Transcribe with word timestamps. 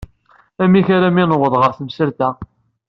Amek 0.63 0.87
armi 0.95 1.23
newweḍ 1.25 1.53
ɣer 1.59 1.71
temsalt-a? 1.77 2.29